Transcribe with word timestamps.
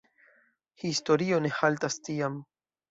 Historio 0.85 1.41
ne 1.47 1.55
haltas 1.61 2.03
tiam. 2.09 2.45